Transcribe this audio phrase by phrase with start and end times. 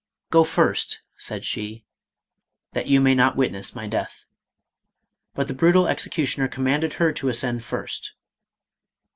[0.31, 1.85] "Go first," said she,"
[2.73, 4.25] that you may not witness my death."
[5.35, 8.13] But the brutal executioner commanded her to ascend first.